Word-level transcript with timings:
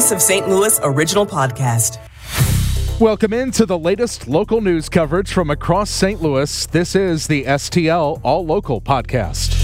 Voice 0.00 0.12
of 0.12 0.22
St. 0.22 0.48
Louis 0.48 0.80
original 0.82 1.26
podcast. 1.26 1.98
Welcome 2.98 3.34
into 3.34 3.66
the 3.66 3.78
latest 3.78 4.26
local 4.28 4.62
news 4.62 4.88
coverage 4.88 5.30
from 5.30 5.50
across 5.50 5.90
St. 5.90 6.22
Louis. 6.22 6.64
This 6.64 6.94
is 6.94 7.26
the 7.26 7.44
STL 7.44 8.18
All 8.24 8.46
Local 8.46 8.80
podcast. 8.80 9.59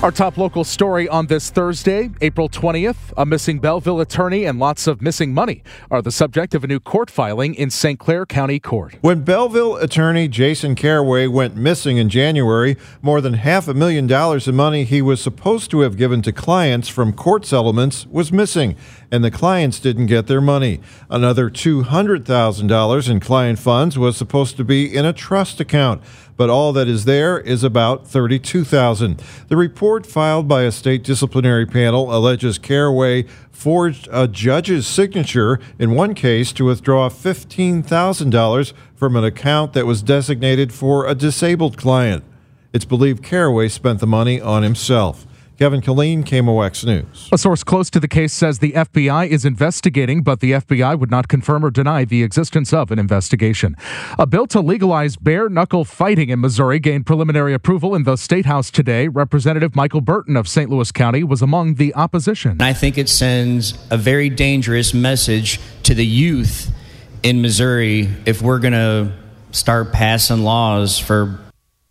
Our 0.00 0.12
top 0.12 0.38
local 0.38 0.62
story 0.62 1.08
on 1.08 1.26
this 1.26 1.50
Thursday, 1.50 2.10
April 2.20 2.48
20th, 2.48 3.12
a 3.16 3.26
missing 3.26 3.58
Belleville 3.58 4.00
attorney 4.00 4.44
and 4.44 4.60
lots 4.60 4.86
of 4.86 5.02
missing 5.02 5.34
money 5.34 5.64
are 5.90 6.00
the 6.00 6.12
subject 6.12 6.54
of 6.54 6.62
a 6.62 6.68
new 6.68 6.78
court 6.78 7.10
filing 7.10 7.52
in 7.56 7.68
St. 7.68 7.98
Clair 7.98 8.24
County 8.24 8.60
Court. 8.60 8.94
When 9.00 9.24
Belleville 9.24 9.74
attorney 9.78 10.28
Jason 10.28 10.76
Caraway 10.76 11.26
went 11.26 11.56
missing 11.56 11.96
in 11.96 12.10
January, 12.10 12.76
more 13.02 13.20
than 13.20 13.34
half 13.34 13.66
a 13.66 13.74
million 13.74 14.06
dollars 14.06 14.46
in 14.46 14.54
money 14.54 14.84
he 14.84 15.02
was 15.02 15.20
supposed 15.20 15.68
to 15.72 15.80
have 15.80 15.96
given 15.96 16.22
to 16.22 16.32
clients 16.32 16.88
from 16.88 17.12
court 17.12 17.44
settlements 17.44 18.06
was 18.06 18.30
missing, 18.30 18.76
and 19.10 19.24
the 19.24 19.32
clients 19.32 19.80
didn't 19.80 20.06
get 20.06 20.28
their 20.28 20.40
money. 20.40 20.80
Another 21.10 21.50
$200,000 21.50 23.10
in 23.10 23.18
client 23.18 23.58
funds 23.58 23.98
was 23.98 24.16
supposed 24.16 24.56
to 24.58 24.64
be 24.64 24.94
in 24.96 25.04
a 25.04 25.12
trust 25.12 25.58
account 25.58 26.00
but 26.38 26.48
all 26.48 26.72
that 26.72 26.88
is 26.88 27.04
there 27.04 27.38
is 27.40 27.62
about 27.62 28.06
32,000. 28.06 29.22
The 29.48 29.56
report 29.56 30.06
filed 30.06 30.48
by 30.48 30.62
a 30.62 30.72
state 30.72 31.02
disciplinary 31.02 31.66
panel 31.66 32.16
alleges 32.16 32.56
Caraway 32.58 33.24
forged 33.50 34.08
a 34.12 34.28
judge's 34.28 34.86
signature 34.86 35.58
in 35.80 35.96
one 35.96 36.14
case 36.14 36.52
to 36.52 36.64
withdraw 36.64 37.10
$15,000 37.10 38.72
from 38.94 39.16
an 39.16 39.24
account 39.24 39.72
that 39.72 39.84
was 39.84 40.00
designated 40.00 40.72
for 40.72 41.06
a 41.06 41.14
disabled 41.14 41.76
client. 41.76 42.22
It's 42.72 42.84
believed 42.84 43.24
Caraway 43.24 43.68
spent 43.68 43.98
the 43.98 44.06
money 44.06 44.40
on 44.40 44.62
himself. 44.62 45.26
Kevin 45.58 45.80
Killeen, 45.80 46.22
KMOX 46.22 46.84
News. 46.86 47.28
A 47.32 47.36
source 47.36 47.64
close 47.64 47.90
to 47.90 47.98
the 47.98 48.06
case 48.06 48.32
says 48.32 48.60
the 48.60 48.70
FBI 48.74 49.26
is 49.26 49.44
investigating, 49.44 50.22
but 50.22 50.38
the 50.38 50.52
FBI 50.52 50.96
would 50.96 51.10
not 51.10 51.26
confirm 51.26 51.64
or 51.64 51.70
deny 51.72 52.04
the 52.04 52.22
existence 52.22 52.72
of 52.72 52.92
an 52.92 52.98
investigation. 53.00 53.74
A 54.20 54.26
bill 54.26 54.46
to 54.46 54.60
legalize 54.60 55.16
bare 55.16 55.48
knuckle 55.48 55.84
fighting 55.84 56.28
in 56.28 56.40
Missouri 56.40 56.78
gained 56.78 57.06
preliminary 57.06 57.54
approval 57.54 57.96
in 57.96 58.04
the 58.04 58.14
State 58.14 58.46
House 58.46 58.70
today. 58.70 59.08
Representative 59.08 59.74
Michael 59.74 60.00
Burton 60.00 60.36
of 60.36 60.46
St. 60.46 60.70
Louis 60.70 60.92
County 60.92 61.24
was 61.24 61.42
among 61.42 61.74
the 61.74 61.92
opposition. 61.96 62.62
I 62.62 62.72
think 62.72 62.96
it 62.96 63.08
sends 63.08 63.76
a 63.90 63.96
very 63.96 64.28
dangerous 64.28 64.94
message 64.94 65.58
to 65.82 65.92
the 65.92 66.06
youth 66.06 66.70
in 67.24 67.42
Missouri 67.42 68.08
if 68.26 68.40
we're 68.40 68.60
going 68.60 68.74
to 68.74 69.12
start 69.50 69.92
passing 69.92 70.44
laws 70.44 71.00
for 71.00 71.40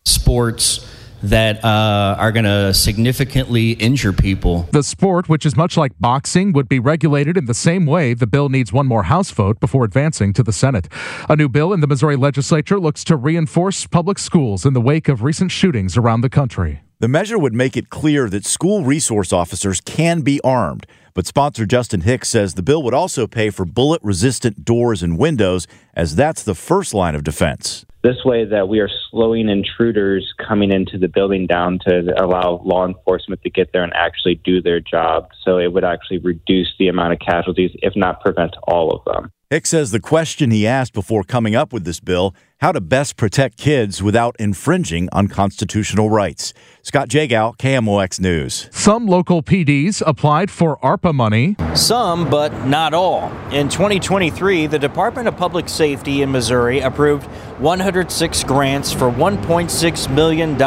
sports 0.05 0.87
that 1.23 1.63
uh, 1.63 2.15
are 2.19 2.31
going 2.31 2.45
to 2.45 2.73
significantly 2.73 3.71
injure 3.71 4.13
people. 4.13 4.69
The 4.71 4.83
sport, 4.83 5.29
which 5.29 5.45
is 5.45 5.55
much 5.55 5.77
like 5.77 5.93
boxing, 5.99 6.53
would 6.53 6.69
be 6.69 6.79
regulated 6.79 7.37
in 7.37 7.45
the 7.45 7.53
same 7.53 7.85
way. 7.85 8.13
The 8.13 8.27
bill 8.27 8.49
needs 8.49 8.71
one 8.71 8.87
more 8.87 9.03
House 9.03 9.31
vote 9.31 9.59
before 9.59 9.83
advancing 9.83 10.33
to 10.33 10.43
the 10.43 10.53
Senate. 10.53 10.87
A 11.29 11.35
new 11.35 11.49
bill 11.49 11.73
in 11.73 11.81
the 11.81 11.87
Missouri 11.87 12.15
legislature 12.15 12.79
looks 12.79 13.03
to 13.05 13.15
reinforce 13.15 13.85
public 13.87 14.19
schools 14.19 14.65
in 14.65 14.73
the 14.73 14.81
wake 14.81 15.07
of 15.07 15.23
recent 15.23 15.51
shootings 15.51 15.97
around 15.97 16.21
the 16.21 16.29
country. 16.29 16.81
The 16.99 17.07
measure 17.07 17.37
would 17.37 17.53
make 17.53 17.77
it 17.77 17.91
clear 17.91 18.27
that 18.29 18.45
school 18.45 18.83
resource 18.83 19.31
officers 19.31 19.81
can 19.81 20.21
be 20.21 20.41
armed. 20.41 20.87
But 21.17 21.25
sponsor 21.25 21.65
Justin 21.65 22.01
Hicks 22.01 22.29
says 22.29 22.53
the 22.53 22.61
bill 22.61 22.83
would 22.83 22.93
also 22.93 23.25
pay 23.25 23.49
for 23.49 23.65
bullet 23.65 23.99
resistant 24.03 24.63
doors 24.63 25.01
and 25.01 25.17
windows, 25.17 25.65
as 25.95 26.15
that's 26.15 26.43
the 26.43 26.53
first 26.53 26.93
line 26.93 27.15
of 27.15 27.23
defense 27.23 27.87
this 28.03 28.23
way 28.23 28.45
that 28.45 28.69
we 28.69 28.79
are 28.79 28.89
slowing 29.11 29.49
intruders 29.49 30.33
coming 30.47 30.71
into 30.71 30.97
the 30.97 31.09
building 31.09 31.45
down 31.45 31.77
to 31.85 32.13
allow 32.23 32.61
law 32.63 32.87
enforcement 32.87 33.41
to 33.41 33.49
get 33.49 33.73
there 33.73 33.83
and 33.83 33.91
actually 33.95 34.35
do 34.45 34.61
their 34.61 34.79
job. 34.79 35.27
So 35.43 35.57
it 35.57 35.73
would 35.73 35.83
actually 35.83 36.19
reduce 36.19 36.69
the 36.79 36.87
amount 36.87 37.11
of 37.13 37.19
casualties, 37.19 37.71
if 37.81 37.93
not 37.97 38.21
prevent 38.21 38.55
all 38.65 38.95
of 38.95 39.03
them. 39.03 39.29
Hicks 39.49 39.69
says 39.69 39.91
the 39.91 39.99
question 39.99 40.51
he 40.51 40.65
asked 40.65 40.93
before 40.93 41.23
coming 41.23 41.53
up 41.53 41.73
with 41.73 41.83
this 41.83 41.99
bill 41.99 42.33
how 42.59 42.71
to 42.71 42.81
best 42.81 43.17
protect 43.17 43.57
kids 43.57 44.01
without 44.01 44.35
infringing 44.39 45.07
on 45.11 45.27
constitutional 45.27 46.09
rights. 46.09 46.53
Scott 46.81 47.07
Jagow, 47.07 47.55
KMOX 47.57 48.19
News. 48.19 48.67
Some 48.71 49.05
local 49.05 49.43
PDs 49.43 50.01
applied 50.05 50.49
for 50.49 50.77
ARPA 50.77 51.13
money. 51.13 51.55
Some, 51.75 52.29
but 52.29 52.65
not 52.65 52.93
all. 52.93 53.31
In 53.51 53.69
2023, 53.69 54.67
the 54.67 54.79
Department 54.79 55.27
of 55.27 55.37
Public 55.37 55.69
Safety 55.69 56.21
in 56.23 56.31
Missouri 56.31 56.79
approved 56.79 57.25
106 57.59 58.43
grants 58.45 58.91
for 58.91 59.11
$1.6 59.11 60.13
million 60.13 60.57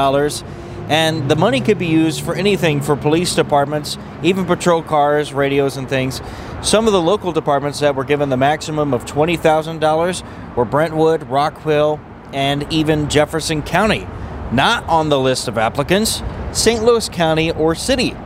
and 0.91 1.31
the 1.31 1.37
money 1.37 1.61
could 1.61 1.79
be 1.79 1.87
used 1.87 2.21
for 2.21 2.35
anything 2.35 2.81
for 2.81 2.97
police 2.97 3.37
departments, 3.37 3.97
even 4.25 4.45
patrol 4.45 4.83
cars, 4.83 5.33
radios, 5.33 5.77
and 5.77 5.89
things. 5.89 6.21
Some 6.63 6.89
of 6.89 6.93
the 6.93 7.01
local 7.01 7.31
departments 7.31 7.79
that 7.79 7.95
were 7.95 8.03
given 8.03 8.29
the 8.29 8.37
maximum 8.37 8.93
of 8.93 9.05
$20,000 9.05 10.57
were 10.57 10.65
Brentwood, 10.65 11.31
Rockville, 11.31 12.01
and 12.33 12.71
even 12.73 13.09
Jefferson 13.09 13.63
County. 13.63 14.09
Not 14.51 14.85
on 14.89 15.11
the 15.11 15.19
list 15.19 15.47
of 15.47 15.57
applicants, 15.57 16.25
St. 16.51 16.83
Louis 16.83 17.09
County 17.09 17.53
or 17.53 17.77
City. 17.77 18.17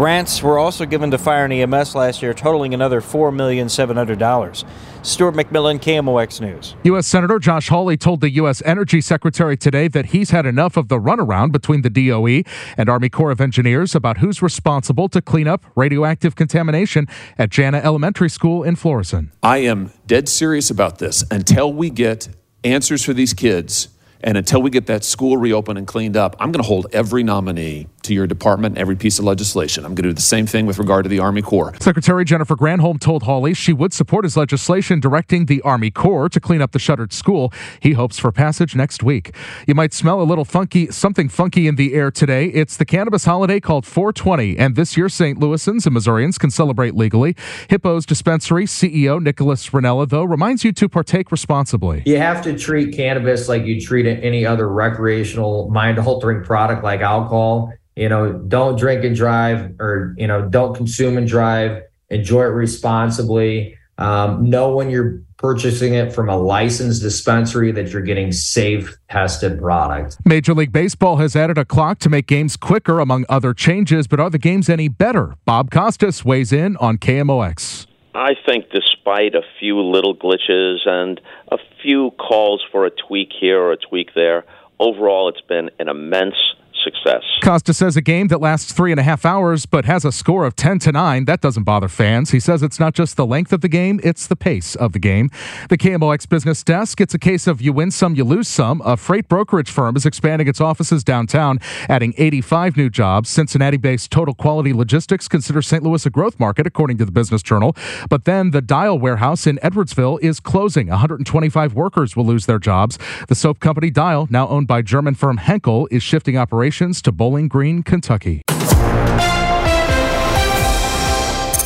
Grants 0.00 0.42
were 0.42 0.58
also 0.58 0.86
given 0.86 1.10
to 1.10 1.18
Fire 1.18 1.44
and 1.44 1.52
EMS 1.52 1.94
last 1.94 2.22
year, 2.22 2.32
totaling 2.32 2.72
another 2.72 3.02
$4,700. 3.02 4.64
Stuart 5.02 5.34
McMillan, 5.34 5.78
KMOX 5.78 6.40
News. 6.40 6.74
U.S. 6.84 7.06
Senator 7.06 7.38
Josh 7.38 7.68
Hawley 7.68 7.98
told 7.98 8.22
the 8.22 8.30
U.S. 8.30 8.62
Energy 8.64 9.02
Secretary 9.02 9.58
today 9.58 9.88
that 9.88 10.06
he's 10.06 10.30
had 10.30 10.46
enough 10.46 10.78
of 10.78 10.88
the 10.88 10.98
runaround 10.98 11.52
between 11.52 11.82
the 11.82 11.90
DOE 11.90 12.44
and 12.78 12.88
Army 12.88 13.10
Corps 13.10 13.30
of 13.30 13.42
Engineers 13.42 13.94
about 13.94 14.16
who's 14.16 14.40
responsible 14.40 15.10
to 15.10 15.20
clean 15.20 15.46
up 15.46 15.66
radioactive 15.76 16.34
contamination 16.34 17.06
at 17.36 17.50
Jana 17.50 17.76
Elementary 17.84 18.30
School 18.30 18.62
in 18.62 18.76
Florissant. 18.76 19.32
I 19.42 19.58
am 19.58 19.92
dead 20.06 20.30
serious 20.30 20.70
about 20.70 20.98
this 20.98 21.24
until 21.30 21.74
we 21.74 21.90
get 21.90 22.30
answers 22.64 23.04
for 23.04 23.12
these 23.12 23.34
kids 23.34 23.88
and 24.22 24.36
until 24.36 24.60
we 24.62 24.70
get 24.70 24.86
that 24.86 25.04
school 25.04 25.36
reopened 25.36 25.78
and 25.78 25.86
cleaned 25.86 26.16
up, 26.16 26.36
I'm 26.38 26.52
going 26.52 26.62
to 26.62 26.68
hold 26.68 26.86
every 26.92 27.22
nominee 27.22 27.88
to 28.10 28.14
your 28.14 28.26
department, 28.26 28.76
every 28.76 28.96
piece 28.96 29.18
of 29.18 29.24
legislation. 29.24 29.84
I'm 29.84 29.94
going 29.94 30.02
to 30.02 30.10
do 30.10 30.12
the 30.12 30.20
same 30.20 30.46
thing 30.46 30.66
with 30.66 30.78
regard 30.78 31.04
to 31.04 31.08
the 31.08 31.20
Army 31.20 31.42
Corps. 31.42 31.72
Secretary 31.80 32.24
Jennifer 32.24 32.56
Granholm 32.56 33.00
told 33.00 33.22
Hawley 33.22 33.54
she 33.54 33.72
would 33.72 33.92
support 33.92 34.24
his 34.24 34.36
legislation 34.36 35.00
directing 35.00 35.46
the 35.46 35.62
Army 35.62 35.90
Corps 35.90 36.28
to 36.28 36.40
clean 36.40 36.60
up 36.60 36.72
the 36.72 36.78
shuttered 36.78 37.12
school. 37.12 37.52
He 37.80 37.92
hopes 37.92 38.18
for 38.18 38.32
passage 38.32 38.74
next 38.74 39.02
week. 39.02 39.34
You 39.66 39.74
might 39.74 39.94
smell 39.94 40.20
a 40.20 40.24
little 40.24 40.44
funky, 40.44 40.90
something 40.90 41.28
funky 41.28 41.68
in 41.68 41.76
the 41.76 41.94
air 41.94 42.10
today. 42.10 42.46
It's 42.46 42.76
the 42.76 42.84
cannabis 42.84 43.24
holiday 43.24 43.60
called 43.60 43.86
420, 43.86 44.58
and 44.58 44.74
this 44.74 44.96
year 44.96 45.08
St. 45.08 45.38
Louisans 45.38 45.86
and 45.86 45.94
Missourians 45.94 46.36
can 46.36 46.50
celebrate 46.50 46.96
legally. 46.96 47.34
Hippo's 47.68 48.04
dispensary 48.04 48.66
CEO 48.66 49.22
Nicholas 49.22 49.70
Ranella, 49.70 50.08
though, 50.08 50.24
reminds 50.24 50.64
you 50.64 50.72
to 50.72 50.88
partake 50.88 51.30
responsibly. 51.30 52.02
You 52.06 52.18
have 52.18 52.42
to 52.42 52.58
treat 52.58 52.94
cannabis 52.94 53.48
like 53.48 53.64
you 53.64 53.80
treat 53.80 54.06
any 54.06 54.44
other 54.44 54.68
recreational 54.68 55.70
mind-altering 55.70 56.42
product 56.42 56.82
like 56.82 57.00
alcohol 57.00 57.72
you 58.00 58.08
know, 58.08 58.32
don't 58.32 58.78
drink 58.78 59.04
and 59.04 59.14
drive 59.14 59.78
or, 59.78 60.14
you 60.16 60.26
know, 60.26 60.48
don't 60.48 60.74
consume 60.74 61.18
and 61.18 61.28
drive. 61.28 61.82
Enjoy 62.08 62.40
it 62.44 62.54
responsibly. 62.54 63.76
Um, 63.98 64.48
know 64.48 64.74
when 64.74 64.88
you're 64.88 65.20
purchasing 65.36 65.92
it 65.92 66.10
from 66.10 66.30
a 66.30 66.36
licensed 66.36 67.02
dispensary 67.02 67.72
that 67.72 67.92
you're 67.92 68.00
getting 68.00 68.32
safe 68.32 68.96
tested 69.10 69.58
product. 69.60 70.16
Major 70.24 70.54
League 70.54 70.72
Baseball 70.72 71.18
has 71.18 71.36
added 71.36 71.58
a 71.58 71.66
clock 71.66 71.98
to 71.98 72.08
make 72.08 72.26
games 72.26 72.56
quicker 72.56 73.00
among 73.00 73.26
other 73.28 73.52
changes, 73.52 74.06
but 74.06 74.18
are 74.18 74.30
the 74.30 74.38
games 74.38 74.70
any 74.70 74.88
better? 74.88 75.34
Bob 75.44 75.70
Costas 75.70 76.24
weighs 76.24 76.54
in 76.54 76.78
on 76.78 76.96
KMOX. 76.96 77.86
I 78.14 78.32
think 78.46 78.70
despite 78.72 79.34
a 79.34 79.42
few 79.58 79.78
little 79.78 80.16
glitches 80.16 80.88
and 80.88 81.20
a 81.52 81.58
few 81.82 82.12
calls 82.12 82.62
for 82.72 82.86
a 82.86 82.90
tweak 82.90 83.28
here 83.38 83.60
or 83.60 83.72
a 83.72 83.76
tweak 83.76 84.14
there, 84.14 84.46
overall 84.78 85.28
it's 85.28 85.42
been 85.42 85.68
an 85.78 85.90
immense 85.90 86.36
success. 86.82 87.22
Costas 87.42 87.78
says 87.78 87.96
a 87.96 88.00
game 88.00 88.28
that 88.28 88.40
lasts 88.40 88.72
three 88.72 88.90
and 88.90 89.00
a 89.00 89.02
half 89.02 89.24
hours 89.24 89.66
but 89.66 89.84
has 89.84 90.04
a 90.04 90.12
score 90.12 90.44
of 90.44 90.56
10 90.56 90.78
to 90.80 90.92
9, 90.92 91.24
that 91.26 91.40
doesn't 91.40 91.64
bother 91.64 91.88
fans. 91.88 92.30
He 92.30 92.40
says 92.40 92.62
it's 92.62 92.80
not 92.80 92.94
just 92.94 93.16
the 93.16 93.26
length 93.26 93.52
of 93.52 93.60
the 93.60 93.68
game, 93.68 94.00
it's 94.02 94.26
the 94.26 94.36
pace 94.36 94.74
of 94.74 94.92
the 94.92 94.98
game. 94.98 95.30
The 95.68 95.78
KMOX 95.78 96.28
business 96.28 96.62
desk, 96.62 97.00
it's 97.00 97.14
a 97.14 97.18
case 97.18 97.46
of 97.46 97.60
you 97.60 97.72
win 97.72 97.90
some, 97.90 98.14
you 98.14 98.24
lose 98.24 98.48
some. 98.48 98.80
A 98.84 98.96
freight 98.96 99.28
brokerage 99.28 99.70
firm 99.70 99.96
is 99.96 100.06
expanding 100.06 100.48
its 100.48 100.60
offices 100.60 101.04
downtown, 101.04 101.58
adding 101.88 102.14
85 102.16 102.76
new 102.76 102.90
jobs. 102.90 103.28
Cincinnati 103.28 103.76
based 103.76 104.10
Total 104.10 104.34
Quality 104.34 104.72
Logistics 104.72 105.28
considers 105.28 105.66
St. 105.66 105.82
Louis 105.82 106.04
a 106.06 106.10
growth 106.10 106.38
market, 106.38 106.66
according 106.66 106.98
to 106.98 107.04
the 107.04 107.12
Business 107.12 107.42
Journal. 107.42 107.76
But 108.08 108.24
then 108.24 108.50
the 108.50 108.62
Dial 108.62 108.98
warehouse 108.98 109.46
in 109.46 109.58
Edwardsville 109.58 110.18
is 110.22 110.40
closing. 110.40 110.88
125 110.88 111.74
workers 111.74 112.16
will 112.16 112.26
lose 112.26 112.46
their 112.46 112.58
jobs. 112.58 112.98
The 113.28 113.34
soap 113.34 113.60
company 113.60 113.90
Dial, 113.90 114.26
now 114.30 114.48
owned 114.48 114.66
by 114.66 114.82
German 114.82 115.14
firm 115.14 115.38
Henkel, 115.38 115.88
is 115.90 116.02
shifting 116.02 116.36
operations 116.36 116.69
operations 116.70 117.02
to 117.02 117.10
Bowling 117.10 117.48
Green, 117.48 117.82
Kentucky. 117.82 118.42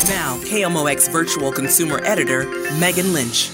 Now, 0.07 0.39
KMOX 0.41 1.11
virtual 1.11 1.51
consumer 1.51 1.99
editor, 2.03 2.45
Megan 2.79 3.13
Lynch. 3.13 3.51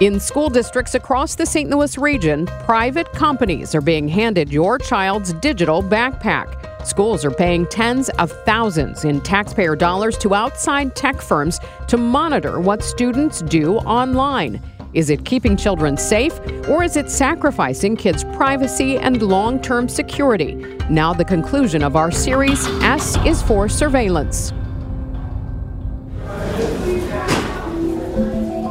In 0.00 0.18
school 0.18 0.48
districts 0.48 0.96
across 0.96 1.36
the 1.36 1.46
St. 1.46 1.70
Louis 1.70 1.96
region, 1.96 2.46
private 2.64 3.12
companies 3.12 3.76
are 3.76 3.80
being 3.80 4.08
handed 4.08 4.52
your 4.52 4.76
child's 4.76 5.34
digital 5.34 5.84
backpack. 5.84 6.58
Schools 6.84 7.24
are 7.24 7.30
paying 7.30 7.64
tens 7.66 8.08
of 8.18 8.32
thousands 8.44 9.04
in 9.04 9.20
taxpayer 9.20 9.76
dollars 9.76 10.18
to 10.18 10.34
outside 10.34 10.96
tech 10.96 11.22
firms 11.22 11.60
to 11.86 11.96
monitor 11.96 12.58
what 12.58 12.82
students 12.82 13.40
do 13.42 13.76
online. 13.76 14.60
Is 14.94 15.08
it 15.08 15.24
keeping 15.24 15.56
children 15.56 15.96
safe 15.96 16.38
or 16.68 16.82
is 16.82 16.98
it 16.98 17.10
sacrificing 17.10 17.96
kids' 17.96 18.24
privacy 18.24 18.98
and 18.98 19.22
long 19.22 19.60
term 19.60 19.88
security? 19.88 20.54
Now, 20.90 21.14
the 21.14 21.24
conclusion 21.24 21.82
of 21.82 21.96
our 21.96 22.10
series 22.10 22.66
S 22.82 23.16
is 23.24 23.40
for 23.40 23.70
Surveillance. 23.70 24.52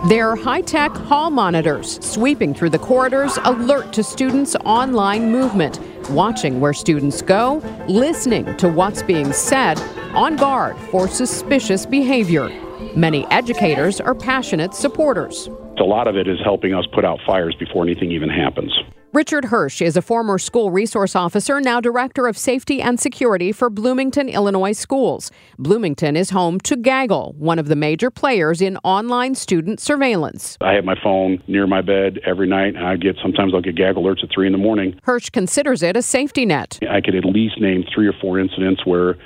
They're 0.09 0.35
high 0.35 0.61
tech 0.61 0.91
hall 0.91 1.31
monitors 1.31 2.03
sweeping 2.05 2.53
through 2.53 2.71
the 2.71 2.79
corridors, 2.79 3.39
alert 3.45 3.93
to 3.93 4.03
students' 4.03 4.55
online 4.65 5.31
movement, 5.31 5.79
watching 6.09 6.59
where 6.59 6.73
students 6.73 7.21
go, 7.21 7.63
listening 7.87 8.57
to 8.57 8.67
what's 8.67 9.01
being 9.01 9.31
said, 9.31 9.79
on 10.13 10.35
guard 10.35 10.77
for 10.91 11.07
suspicious 11.07 11.85
behavior. 11.85 12.49
Many 12.95 13.25
educators 13.27 14.01
are 14.01 14.13
passionate 14.13 14.73
supporters. 14.73 15.49
A 15.81 15.83
lot 15.83 16.07
of 16.07 16.15
it 16.15 16.27
is 16.27 16.37
helping 16.43 16.75
us 16.75 16.85
put 16.93 17.03
out 17.03 17.19
fires 17.25 17.55
before 17.55 17.83
anything 17.83 18.11
even 18.11 18.29
happens. 18.29 18.71
Richard 19.13 19.45
Hirsch 19.45 19.81
is 19.81 19.97
a 19.97 20.01
former 20.01 20.37
school 20.37 20.69
resource 20.69 21.15
officer, 21.15 21.59
now 21.59 21.81
director 21.81 22.27
of 22.27 22.37
safety 22.37 22.83
and 22.83 22.99
security 22.99 23.51
for 23.51 23.69
Bloomington, 23.71 24.29
Illinois 24.29 24.71
schools. 24.73 25.31
Bloomington 25.57 26.15
is 26.15 26.29
home 26.29 26.59
to 26.61 26.77
Gaggle, 26.77 27.33
one 27.37 27.57
of 27.57 27.67
the 27.67 27.75
major 27.75 28.11
players 28.11 28.61
in 28.61 28.77
online 28.83 29.33
student 29.33 29.79
surveillance. 29.79 30.55
I 30.61 30.73
have 30.73 30.85
my 30.85 30.95
phone 31.03 31.41
near 31.47 31.65
my 31.65 31.81
bed 31.81 32.19
every 32.25 32.47
night. 32.47 32.75
and 32.75 32.85
I 32.85 32.95
get 32.95 33.17
sometimes 33.21 33.53
I'll 33.53 33.61
get 33.61 33.75
Gaggle 33.75 34.03
alerts 34.03 34.23
at 34.23 34.29
three 34.31 34.45
in 34.45 34.53
the 34.53 34.59
morning. 34.59 34.99
Hirsch 35.03 35.31
considers 35.31 35.81
it 35.81 35.97
a 35.97 36.03
safety 36.03 36.45
net. 36.45 36.77
I 36.87 37.01
could 37.01 37.15
at 37.15 37.25
least 37.25 37.59
name 37.59 37.83
three 37.93 38.07
or 38.07 38.13
four 38.21 38.39
incidents 38.39 38.85
where 38.85 39.17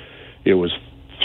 it 0.46 0.54
was 0.54 0.72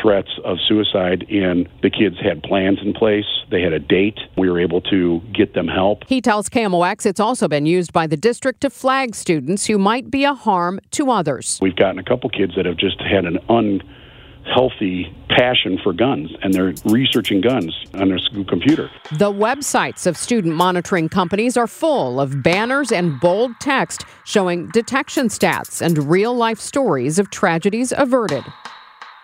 threats 0.02 0.30
of 0.44 0.58
suicide 0.68 1.26
and 1.30 1.70
the 1.82 1.90
kids 1.90 2.18
had 2.22 2.44
plans 2.44 2.80
in 2.82 2.94
place. 2.94 3.26
They 3.50 3.62
had 3.62 3.74
a 3.74 3.80
date. 3.80 4.20
We 4.38 4.50
were 4.50 4.60
able 4.60 4.82
to 4.82 5.22
get 5.34 5.54
them 5.54 5.68
help. 5.68 6.04
He 6.08 6.22
tells 6.22 6.50
KMOX 6.50 7.06
it's 7.06 7.20
also 7.20 7.48
been 7.48 7.66
used 7.66 7.94
by 7.94 8.08
the 8.08 8.18
district 8.18 8.62
to 8.62 8.70
flag 8.70 9.16
students 9.16 9.68
who 9.68 9.78
might 9.78 10.10
be 10.10 10.24
a 10.24 10.34
harm 10.34 10.80
to 10.92 11.12
others. 11.12 11.60
We've 11.62 11.76
gotten 11.76 12.00
a 12.00 12.04
couple 12.04 12.30
kids 12.30 12.54
that 12.56 12.66
have 12.66 12.78
just 12.78 13.00
had 13.02 13.26
an 13.26 13.38
unhealthy 13.50 15.16
passion 15.30 15.80
for 15.82 15.94
guns 15.94 16.30
and 16.42 16.54
they're 16.54 16.74
researching 16.86 17.42
guns 17.42 17.74
on 17.94 18.10
their 18.10 18.20
school 18.20 18.44
computer. 18.46 18.90
The 19.18 19.32
websites 19.32 20.06
of 20.08 20.18
student 20.18 20.56
monitoring 20.56 21.10
companies 21.10 21.56
are 21.56 21.68
full 21.68 22.20
of 22.20 22.44
banners 22.44 22.92
and 22.92 23.20
bold 23.20 23.52
text 23.60 24.06
showing 24.26 24.70
detection 24.70 25.28
stats 25.28 25.82
and 25.82 26.10
real 26.10 26.36
life 26.36 26.60
stories 26.60 27.20
of 27.20 27.30
tragedies 27.30 27.94
averted 27.96 28.44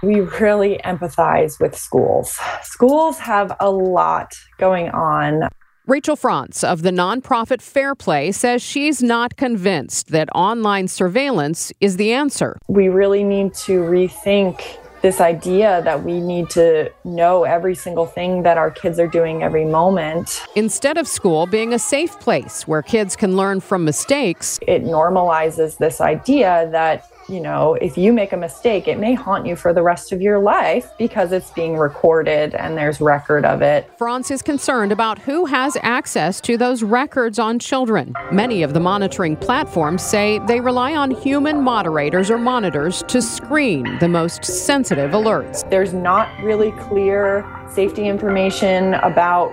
we 0.04 0.22
really 0.22 0.80
empathize 0.86 1.60
with 1.60 1.76
schools. 1.76 2.38
Schools 2.62 3.18
have 3.20 3.56
a 3.60 3.70
lot 3.70 4.34
going 4.58 4.90
on. 4.90 5.50
Rachel 5.88 6.16
Franz 6.16 6.64
of 6.64 6.82
the 6.82 6.92
nonprofit 6.92 7.62
Fair 7.62 7.96
Play 7.96 8.32
says 8.32 8.62
she's 8.62 9.02
not 9.02 9.38
convinced 9.38 10.10
that 10.10 10.30
online 10.36 10.88
surveillance 10.88 11.72
is 11.80 11.98
the 11.98 12.12
answer. 12.12 12.58
We 12.68 12.90
really 12.90 13.24
need 13.24 13.54
to 13.66 13.80
rethink 13.82 14.62
this 15.02 15.22
idea 15.22 15.82
that 15.84 16.04
we 16.04 16.20
need 16.20 16.50
to 16.50 16.92
know 17.06 17.44
every 17.44 17.76
single 17.76 18.06
thing 18.06 18.44
that 18.44 18.58
our 18.58 18.70
kids 18.70 19.00
are 19.00 19.08
doing 19.08 19.44
every 19.44 19.64
moment. 19.64 20.44
Instead 20.56 20.98
of 20.98 21.08
school 21.08 21.46
being 21.46 21.74
a 21.74 21.80
safe 21.80 22.20
place 22.20 22.68
where 22.68 22.82
kids 22.82 23.16
can 23.16 23.38
learn 23.38 23.60
from 23.60 23.86
mistakes, 23.86 24.60
it 24.68 24.84
normalizes 24.84 25.78
this 25.78 26.02
idea 26.02 26.68
that 26.72 27.10
you 27.30 27.42
know, 27.42 27.74
if 27.76 27.98
you 27.98 28.14
make 28.14 28.32
a 28.32 28.38
mistake, 28.38 28.88
it 28.88 28.98
may 28.98 29.14
haunt 29.14 29.46
you 29.46 29.56
for 29.56 29.74
the 29.74 29.82
rest 29.82 30.12
of 30.12 30.22
your 30.22 30.40
life 30.40 30.92
because 30.98 31.32
it's 31.32 31.52
being 31.52 31.76
recorded 31.76 32.56
and 32.56 32.78
there's 32.78 33.02
record 33.02 33.46
of 33.46 33.62
it. 33.62 33.90
Franz 33.98 34.32
is 34.32 34.42
concerned 34.42 34.92
about 34.92 35.20
who 35.20 35.46
has 35.46 35.78
access 35.82 36.40
to 36.42 36.58
those 36.58 36.84
records 36.84 37.38
on 37.38 37.60
children. 37.60 38.14
Many 38.32 38.64
of 38.64 38.74
the 38.74 38.80
monitoring 38.80 39.36
platforms 39.36 40.02
say 40.04 40.40
they 40.48 40.62
rely 40.62 40.96
on 40.96 41.12
human 41.12 41.62
moderators 41.62 42.32
or 42.32 42.38
monitors 42.38 43.04
to 43.10 43.22
screen 43.22 43.98
the 44.00 44.08
most 44.08 44.46
sensitive 44.46 45.12
alerts. 45.12 45.70
There's 45.70 45.94
not 45.94 46.30
really 46.42 46.72
clear 46.74 47.46
safety 47.70 48.08
information 48.08 48.94
about 48.96 49.50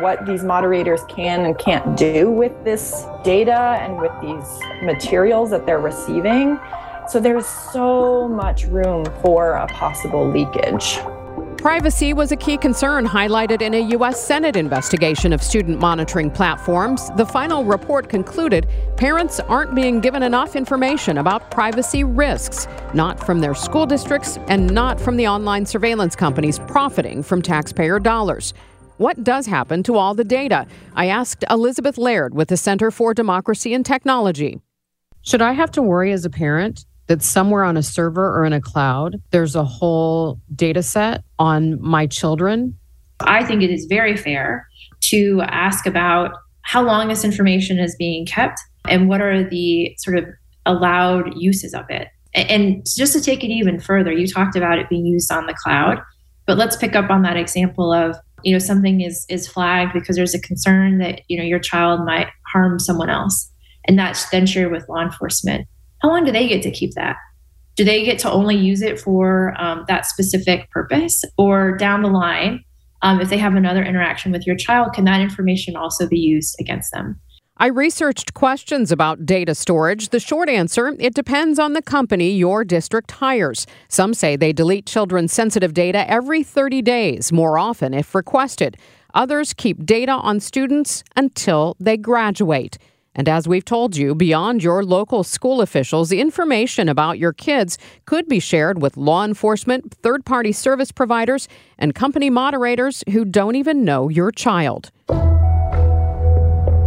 what 0.00 0.24
these 0.26 0.44
moderators 0.44 1.00
can 1.08 1.44
and 1.44 1.58
can't 1.58 1.96
do 1.96 2.30
with 2.30 2.52
this 2.64 3.06
data 3.24 3.78
and 3.80 3.98
with 4.00 4.12
these 4.20 4.60
materials 4.82 5.50
that 5.50 5.66
they're 5.66 5.80
receiving. 5.80 6.58
So 7.08 7.20
there's 7.20 7.46
so 7.46 8.26
much 8.26 8.64
room 8.66 9.04
for 9.22 9.52
a 9.52 9.68
possible 9.68 10.28
leakage. 10.28 10.98
Privacy 11.56 12.12
was 12.12 12.32
a 12.32 12.36
key 12.36 12.56
concern 12.56 13.06
highlighted 13.06 13.62
in 13.62 13.74
a 13.74 13.90
U.S. 13.90 14.20
Senate 14.20 14.56
investigation 14.56 15.32
of 15.32 15.42
student 15.42 15.80
monitoring 15.80 16.30
platforms. 16.30 17.10
The 17.16 17.24
final 17.24 17.64
report 17.64 18.08
concluded 18.08 18.68
parents 18.96 19.38
aren't 19.40 19.74
being 19.74 20.00
given 20.00 20.22
enough 20.22 20.56
information 20.56 21.18
about 21.18 21.50
privacy 21.50 22.02
risks, 22.02 22.66
not 22.92 23.24
from 23.24 23.40
their 23.40 23.54
school 23.54 23.86
districts 23.86 24.38
and 24.48 24.72
not 24.72 25.00
from 25.00 25.16
the 25.16 25.28
online 25.28 25.64
surveillance 25.64 26.16
companies 26.16 26.58
profiting 26.58 27.22
from 27.22 27.40
taxpayer 27.40 28.00
dollars. 28.00 28.52
What 28.96 29.22
does 29.22 29.46
happen 29.46 29.82
to 29.84 29.96
all 29.96 30.14
the 30.14 30.24
data? 30.24 30.66
I 30.94 31.06
asked 31.06 31.44
Elizabeth 31.50 31.98
Laird 31.98 32.34
with 32.34 32.48
the 32.48 32.56
Center 32.56 32.90
for 32.90 33.14
Democracy 33.14 33.74
and 33.74 33.86
Technology. 33.86 34.60
Should 35.22 35.42
I 35.42 35.52
have 35.52 35.70
to 35.72 35.82
worry 35.82 36.12
as 36.12 36.24
a 36.24 36.30
parent 36.30 36.84
that 37.06 37.22
somewhere 37.22 37.64
on 37.64 37.76
a 37.76 37.82
server 37.82 38.36
or 38.36 38.44
in 38.44 38.52
a 38.52 38.60
cloud, 38.60 39.20
there's 39.30 39.54
a 39.54 39.64
whole 39.64 40.40
data 40.54 40.82
set 40.82 41.24
on 41.38 41.80
my 41.80 42.06
children. 42.06 42.76
I 43.20 43.44
think 43.44 43.62
it 43.62 43.70
is 43.70 43.86
very 43.86 44.16
fair 44.16 44.68
to 45.04 45.40
ask 45.44 45.86
about 45.86 46.32
how 46.62 46.82
long 46.82 47.08
this 47.08 47.24
information 47.24 47.78
is 47.78 47.94
being 47.96 48.26
kept 48.26 48.58
and 48.88 49.08
what 49.08 49.20
are 49.20 49.48
the 49.48 49.94
sort 49.98 50.18
of 50.18 50.24
allowed 50.66 51.32
uses 51.36 51.74
of 51.74 51.84
it. 51.88 52.08
And 52.34 52.84
just 52.96 53.12
to 53.14 53.20
take 53.20 53.44
it 53.44 53.48
even 53.48 53.80
further, 53.80 54.12
you 54.12 54.26
talked 54.26 54.56
about 54.56 54.78
it 54.78 54.88
being 54.88 55.06
used 55.06 55.32
on 55.32 55.46
the 55.46 55.54
cloud, 55.54 56.02
but 56.46 56.58
let's 56.58 56.76
pick 56.76 56.94
up 56.94 57.08
on 57.08 57.22
that 57.22 57.36
example 57.36 57.92
of 57.92 58.16
you 58.42 58.52
know 58.52 58.58
something 58.58 59.00
is 59.00 59.24
is 59.28 59.48
flagged 59.48 59.92
because 59.92 60.16
there's 60.16 60.34
a 60.34 60.40
concern 60.40 60.98
that 60.98 61.22
you 61.28 61.38
know 61.38 61.44
your 61.44 61.58
child 61.58 62.04
might 62.04 62.28
harm 62.52 62.78
someone 62.78 63.10
else 63.10 63.50
and 63.86 63.98
that's 63.98 64.28
then 64.30 64.46
shared 64.46 64.70
with 64.70 64.88
law 64.88 65.02
enforcement 65.02 65.66
how 66.02 66.08
long 66.08 66.24
do 66.24 66.32
they 66.32 66.48
get 66.48 66.62
to 66.62 66.70
keep 66.70 66.94
that? 66.94 67.16
Do 67.76 67.84
they 67.84 68.04
get 68.04 68.18
to 68.20 68.30
only 68.30 68.56
use 68.56 68.82
it 68.82 68.98
for 68.98 69.54
um, 69.58 69.84
that 69.88 70.06
specific 70.06 70.70
purpose? 70.70 71.22
Or 71.36 71.76
down 71.76 72.02
the 72.02 72.08
line, 72.08 72.64
um, 73.02 73.20
if 73.20 73.28
they 73.28 73.38
have 73.38 73.54
another 73.54 73.84
interaction 73.84 74.32
with 74.32 74.46
your 74.46 74.56
child, 74.56 74.92
can 74.94 75.04
that 75.04 75.20
information 75.20 75.76
also 75.76 76.08
be 76.08 76.18
used 76.18 76.56
against 76.58 76.92
them? 76.92 77.20
I 77.58 77.68
researched 77.68 78.34
questions 78.34 78.92
about 78.92 79.24
data 79.24 79.54
storage. 79.54 80.10
The 80.10 80.20
short 80.20 80.50
answer 80.50 80.94
it 80.98 81.14
depends 81.14 81.58
on 81.58 81.72
the 81.72 81.80
company 81.80 82.30
your 82.32 82.64
district 82.64 83.12
hires. 83.12 83.66
Some 83.88 84.12
say 84.12 84.36
they 84.36 84.52
delete 84.52 84.84
children's 84.84 85.32
sensitive 85.32 85.72
data 85.72 86.08
every 86.10 86.42
30 86.42 86.82
days, 86.82 87.32
more 87.32 87.58
often 87.58 87.94
if 87.94 88.14
requested. 88.14 88.76
Others 89.14 89.54
keep 89.54 89.86
data 89.86 90.12
on 90.12 90.38
students 90.38 91.02
until 91.16 91.76
they 91.80 91.96
graduate. 91.96 92.76
And 93.16 93.28
as 93.28 93.48
we've 93.48 93.64
told 93.64 93.96
you, 93.96 94.14
beyond 94.14 94.62
your 94.62 94.84
local 94.84 95.24
school 95.24 95.62
officials, 95.62 96.12
information 96.12 96.88
about 96.88 97.18
your 97.18 97.32
kids 97.32 97.78
could 98.04 98.28
be 98.28 98.38
shared 98.38 98.80
with 98.80 98.96
law 98.98 99.24
enforcement, 99.24 99.94
third 100.02 100.24
party 100.26 100.52
service 100.52 100.92
providers, 100.92 101.48
and 101.78 101.94
company 101.94 102.28
moderators 102.28 103.02
who 103.10 103.24
don't 103.24 103.56
even 103.56 103.84
know 103.84 104.10
your 104.10 104.30
child. 104.30 104.90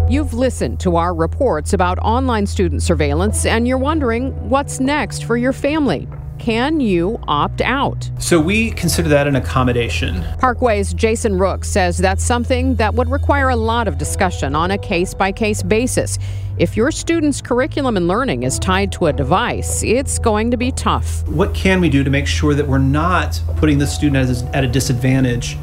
You've 0.07 0.33
listened 0.33 0.79
to 0.81 0.95
our 0.95 1.13
reports 1.13 1.73
about 1.73 1.99
online 1.99 2.45
student 2.45 2.83
surveillance, 2.83 3.45
and 3.45 3.67
you're 3.67 3.77
wondering 3.77 4.31
what's 4.49 4.79
next 4.79 5.23
for 5.23 5.35
your 5.35 5.53
family. 5.53 6.07
Can 6.39 6.79
you 6.79 7.19
opt 7.27 7.59
out? 7.59 8.09
So 8.17 8.39
we 8.39 8.71
consider 8.71 9.09
that 9.09 9.27
an 9.27 9.35
accommodation. 9.35 10.23
Parkway's 10.39 10.93
Jason 10.93 11.37
Rook 11.37 11.65
says 11.65 11.97
that's 11.97 12.23
something 12.23 12.75
that 12.75 12.93
would 12.93 13.11
require 13.11 13.49
a 13.49 13.57
lot 13.57 13.89
of 13.89 13.97
discussion 13.97 14.55
on 14.55 14.71
a 14.71 14.77
case 14.77 15.13
by 15.13 15.33
case 15.33 15.61
basis. 15.61 16.17
If 16.57 16.77
your 16.77 16.91
student's 16.91 17.41
curriculum 17.41 17.97
and 17.97 18.07
learning 18.07 18.43
is 18.43 18.57
tied 18.57 18.93
to 18.93 19.07
a 19.07 19.13
device, 19.13 19.83
it's 19.83 20.17
going 20.17 20.49
to 20.51 20.57
be 20.57 20.71
tough. 20.71 21.27
What 21.27 21.53
can 21.53 21.81
we 21.81 21.89
do 21.89 22.05
to 22.05 22.09
make 22.09 22.25
sure 22.25 22.53
that 22.53 22.65
we're 22.65 22.77
not 22.77 23.41
putting 23.57 23.77
the 23.77 23.87
student 23.87 24.43
at 24.55 24.63
a 24.63 24.67
disadvantage 24.67 25.57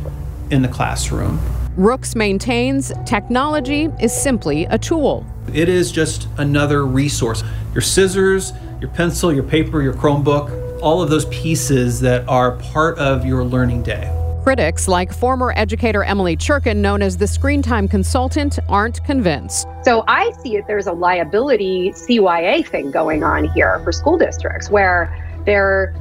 in 0.51 0.61
the 0.61 0.69
classroom? 0.69 1.41
Rooks 1.77 2.15
maintains 2.15 2.93
technology 3.07 3.91
is 4.01 4.13
simply 4.13 4.67
a 4.67 4.79
tool. 4.79 5.25
It 5.55 5.71
is 5.71 5.91
just 5.91 6.29
another 6.37 6.85
resource. 6.85 7.43
Your 7.73 7.83
scissors, 7.83 8.53
your 8.81 8.91
pencil, 8.91 9.33
your 9.33 9.43
paper, 9.43 9.81
your 9.81 9.95
Chromebook, 9.95 10.66
all 10.81 11.03
of 11.03 11.11
those 11.11 11.27
pieces 11.27 12.01
that 12.01 12.29
are 12.29 12.53
part 12.53 12.99
of 12.99 13.25
your 13.25 13.45
learning 13.45 13.83
day. 13.83 14.13
Critics, 14.43 14.87
like 14.87 15.13
former 15.13 15.53
educator 15.57 16.05
Emily 16.05 16.37
Cherkin, 16.37 16.77
known 16.77 17.03
as 17.03 17.17
the 17.17 17.27
screen 17.27 17.63
time 17.63 17.89
consultant, 17.89 18.59
aren't 18.69 19.03
convinced. 19.05 19.67
So 19.83 20.05
I 20.07 20.31
see 20.43 20.57
it 20.57 20.67
there's 20.69 20.87
a 20.87 20.93
liability 20.93 21.91
CYA 21.91 22.67
thing 22.67 22.91
going 22.91 23.25
on 23.25 23.49
here 23.49 23.81
for 23.83 23.91
school 23.91 24.17
districts 24.17 24.71
where 24.71 25.13
they're 25.45 25.95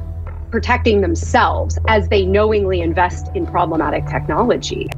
protecting 0.50 1.00
themselves 1.00 1.78
as 1.88 2.08
they 2.08 2.24
knowingly 2.24 2.80
invest 2.80 3.34
in 3.34 3.46
problematic 3.46 4.06
technology. 4.06 4.88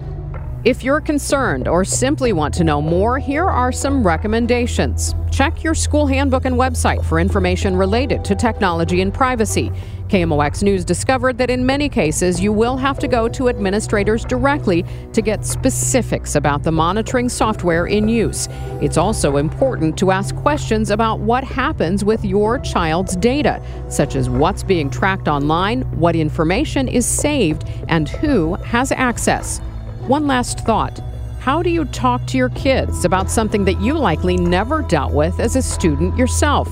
If 0.68 0.84
you're 0.84 1.00
concerned 1.00 1.66
or 1.66 1.82
simply 1.82 2.34
want 2.34 2.52
to 2.56 2.62
know 2.62 2.82
more, 2.82 3.18
here 3.18 3.46
are 3.46 3.72
some 3.72 4.06
recommendations. 4.06 5.14
Check 5.32 5.64
your 5.64 5.74
school 5.74 6.06
handbook 6.06 6.44
and 6.44 6.56
website 6.56 7.02
for 7.06 7.18
information 7.18 7.74
related 7.74 8.22
to 8.26 8.34
technology 8.34 9.00
and 9.00 9.14
privacy. 9.14 9.72
KMOX 10.08 10.62
News 10.62 10.84
discovered 10.84 11.38
that 11.38 11.48
in 11.48 11.64
many 11.64 11.88
cases, 11.88 12.38
you 12.38 12.52
will 12.52 12.76
have 12.76 12.98
to 12.98 13.08
go 13.08 13.30
to 13.30 13.48
administrators 13.48 14.26
directly 14.26 14.84
to 15.14 15.22
get 15.22 15.46
specifics 15.46 16.34
about 16.34 16.62
the 16.62 16.72
monitoring 16.72 17.30
software 17.30 17.86
in 17.86 18.06
use. 18.06 18.46
It's 18.82 18.98
also 18.98 19.38
important 19.38 19.96
to 20.00 20.10
ask 20.10 20.36
questions 20.36 20.90
about 20.90 21.18
what 21.18 21.44
happens 21.44 22.04
with 22.04 22.22
your 22.26 22.58
child's 22.58 23.16
data, 23.16 23.62
such 23.88 24.16
as 24.16 24.28
what's 24.28 24.62
being 24.62 24.90
tracked 24.90 25.28
online, 25.28 25.80
what 25.98 26.14
information 26.14 26.88
is 26.88 27.06
saved, 27.06 27.64
and 27.88 28.06
who 28.06 28.56
has 28.56 28.92
access. 28.92 29.62
One 30.08 30.26
last 30.26 30.60
thought. 30.60 31.02
How 31.38 31.62
do 31.62 31.68
you 31.68 31.84
talk 31.84 32.26
to 32.28 32.38
your 32.38 32.48
kids 32.48 33.04
about 33.04 33.30
something 33.30 33.66
that 33.66 33.78
you 33.82 33.92
likely 33.92 34.38
never 34.38 34.80
dealt 34.80 35.12
with 35.12 35.38
as 35.38 35.54
a 35.54 35.60
student 35.60 36.16
yourself? 36.16 36.66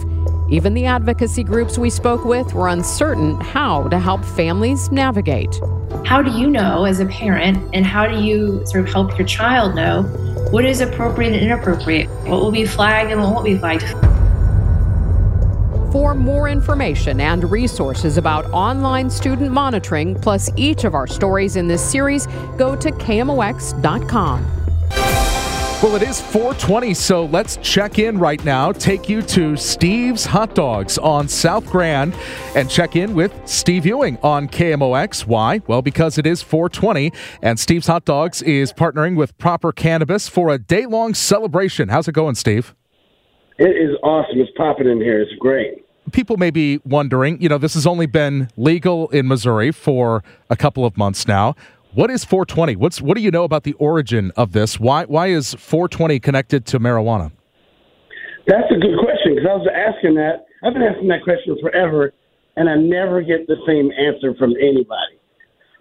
Even 0.49 0.73
the 0.73 0.87
advocacy 0.87 1.45
groups 1.45 1.77
we 1.77 1.91
spoke 1.91 2.25
with 2.25 2.55
were 2.55 2.69
uncertain 2.69 3.39
how 3.39 3.89
to 3.89 3.99
help 3.99 4.25
families 4.25 4.91
navigate. 4.91 5.61
How 6.07 6.23
do 6.23 6.31
you 6.31 6.49
know 6.49 6.87
as 6.87 7.01
a 7.01 7.05
parent, 7.05 7.59
and 7.75 7.85
how 7.85 8.07
do 8.07 8.23
you 8.23 8.65
sort 8.65 8.89
of 8.89 8.91
help 8.91 9.19
your 9.19 9.27
child 9.27 9.75
know 9.75 10.05
what 10.51 10.65
is 10.65 10.81
appropriate 10.81 11.35
and 11.35 11.43
inappropriate? 11.43 12.09
What 12.27 12.41
will 12.41 12.53
be 12.53 12.65
flagged 12.65 13.11
and 13.11 13.21
what 13.21 13.35
won't 13.35 13.45
be 13.45 13.59
flagged? 13.59 13.85
For 15.97 16.15
more 16.15 16.51
information 16.51 17.23
and 17.23 17.51
resources 17.51 18.19
about 18.19 18.45
online 18.53 19.09
student 19.09 19.51
monitoring, 19.51 20.15
plus 20.15 20.51
each 20.55 20.85
of 20.85 20.95
our 20.95 21.07
stories 21.07 21.57
in 21.57 21.69
this 21.69 21.83
series, 21.83 22.27
go 22.59 22.77
to 22.77 22.91
KMOX.com. 22.91 24.45
Well, 25.83 25.97
it 25.97 26.03
is 26.03 26.21
420, 26.21 26.93
so 26.93 27.25
let's 27.25 27.57
check 27.63 27.99
in 27.99 28.19
right 28.19 28.45
now. 28.45 28.73
Take 28.73 29.09
you 29.09 29.23
to 29.23 29.57
Steve's 29.57 30.27
Hot 30.27 30.55
Dogs 30.55 30.99
on 30.99 31.29
South 31.29 31.65
Grand 31.65 32.15
and 32.55 32.69
check 32.69 32.95
in 32.95 33.15
with 33.15 33.33
Steve 33.47 33.87
Ewing 33.87 34.19
on 34.23 34.49
KMOX. 34.49 35.27
Why? 35.27 35.63
Well, 35.67 35.81
because 35.81 36.19
it 36.19 36.27
is 36.27 36.43
420 36.43 37.11
and 37.41 37.59
Steve's 37.59 37.87
Hot 37.87 38.05
Dogs 38.05 38.43
is 38.43 38.71
partnering 38.71 39.17
with 39.17 39.39
Proper 39.39 39.73
Cannabis 39.73 40.29
for 40.29 40.51
a 40.51 40.59
day 40.59 40.85
long 40.85 41.15
celebration. 41.15 41.89
How's 41.89 42.07
it 42.07 42.13
going, 42.13 42.35
Steve? 42.35 42.75
It 43.57 43.71
is 43.71 43.97
awesome. 44.03 44.39
It's 44.39 44.51
popping 44.59 44.87
in 44.87 45.01
here. 45.01 45.23
It's 45.23 45.33
great. 45.41 45.86
People 46.13 46.37
may 46.37 46.51
be 46.51 46.81
wondering, 46.85 47.41
you 47.41 47.49
know, 47.49 47.59
this 47.59 47.75
has 47.75 47.87
only 47.87 48.07
been 48.07 48.49
legal 48.57 49.09
in 49.09 49.27
Missouri 49.27 49.73
for 49.73 50.23
a 50.49 50.57
couple 50.57 50.85
of 50.85 50.97
months 50.97 51.27
now. 51.27 51.55
What 51.95 52.11
is 52.11 52.25
420? 52.25 52.77
What's 52.77 53.01
what 53.01 53.17
do 53.17 53.23
you 53.23 53.31
know 53.31 53.45
about 53.45 53.65
the 53.65 53.73
origin 53.75 54.31
of 54.37 54.53
this? 54.53 54.79
Why 54.79 55.05
why 55.05 55.29
is 55.29 55.55
420 55.55 56.21
connected 56.21 56.67
to 56.67 56.79
marijuana? 56.79 57.33
That's 58.47 58.71
a 58.71 58.79
good 58.79 58.99
question 59.01 59.35
because 59.35 59.49
I 59.51 59.55
was 59.57 59.69
asking 59.75 60.15
that. 60.17 60.47
I've 60.63 60.73
been 60.73 60.83
asking 60.83 61.09
that 61.09 61.23
question 61.25 61.57
forever, 61.61 62.13
and 62.57 62.69
I 62.69 62.77
never 62.77 63.23
get 63.23 63.47
the 63.47 63.57
same 63.67 63.91
answer 63.93 64.35
from 64.39 64.55
anybody. 64.61 65.17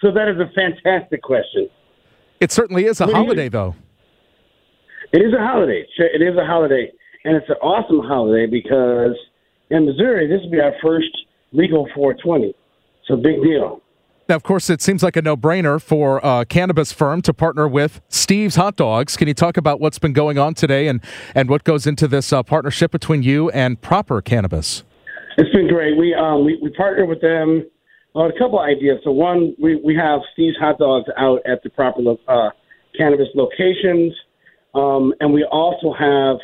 so 0.00 0.12
that 0.12 0.28
is 0.28 0.40
a 0.40 0.50
fantastic 0.54 1.22
question. 1.22 1.68
It 2.40 2.52
certainly 2.52 2.84
is 2.86 3.00
a 3.00 3.06
holiday, 3.06 3.48
though. 3.48 3.74
It 5.12 5.18
is 5.18 5.32
a 5.32 5.38
holiday. 5.38 5.86
It 5.98 6.22
is 6.22 6.36
a 6.36 6.44
holiday, 6.44 6.92
and 7.24 7.36
it's 7.36 7.48
an 7.48 7.56
awesome 7.56 8.00
holiday 8.00 8.46
because 8.46 9.16
in 9.70 9.86
Missouri 9.86 10.26
this 10.26 10.40
will 10.42 10.50
be 10.50 10.60
our 10.60 10.74
first 10.82 11.10
legal 11.52 11.88
420. 11.94 12.48
It's 12.48 13.10
a 13.10 13.16
big 13.16 13.42
deal. 13.42 13.80
Now, 14.28 14.36
of 14.36 14.42
course, 14.42 14.68
it 14.68 14.82
seems 14.82 15.02
like 15.02 15.16
a 15.16 15.22
no-brainer 15.22 15.80
for 15.80 16.20
a 16.22 16.44
cannabis 16.44 16.92
firm 16.92 17.22
to 17.22 17.32
partner 17.32 17.66
with 17.66 18.02
Steve's 18.10 18.56
Hot 18.56 18.76
Dogs. 18.76 19.16
Can 19.16 19.26
you 19.26 19.32
talk 19.32 19.56
about 19.56 19.80
what's 19.80 19.98
been 19.98 20.12
going 20.12 20.36
on 20.36 20.52
today 20.52 20.86
and, 20.86 21.00
and 21.34 21.48
what 21.48 21.64
goes 21.64 21.86
into 21.86 22.06
this 22.06 22.30
uh, 22.30 22.42
partnership 22.42 22.90
between 22.90 23.22
you 23.22 23.48
and 23.50 23.80
Proper 23.80 24.20
Cannabis? 24.20 24.84
It's 25.38 25.54
been 25.54 25.68
great. 25.68 25.96
We 25.96 26.14
um 26.14 26.44
we, 26.44 26.58
we 26.60 26.68
partner 26.70 27.06
with 27.06 27.20
them 27.20 27.64
on 28.14 28.28
a 28.28 28.38
couple 28.38 28.58
ideas. 28.58 28.98
So 29.04 29.12
one, 29.12 29.54
we, 29.62 29.76
we 29.76 29.94
have 29.94 30.20
Steve's 30.32 30.56
Hot 30.58 30.78
Dogs 30.78 31.06
out 31.16 31.40
at 31.46 31.62
the 31.62 31.70
Proper 31.70 32.00
uh, 32.26 32.50
Cannabis 32.96 33.28
locations, 33.36 34.12
um, 34.74 35.14
and 35.20 35.32
we 35.32 35.44
also 35.44 35.94
have 35.96 36.38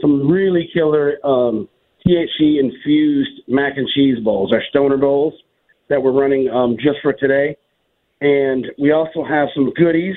some 0.00 0.28
really 0.30 0.68
killer 0.72 1.14
um, 1.24 1.68
THC 2.06 2.58
infused 2.58 3.42
mac 3.48 3.76
and 3.76 3.88
cheese 3.94 4.18
bowls, 4.22 4.52
our 4.52 4.62
stoner 4.70 4.96
bowls 4.96 5.34
that 5.88 6.02
we're 6.02 6.12
running 6.12 6.48
um, 6.48 6.76
just 6.76 6.98
for 7.02 7.12
today. 7.12 7.56
And 8.20 8.66
we 8.78 8.92
also 8.92 9.24
have 9.24 9.48
some 9.54 9.72
goodies, 9.76 10.16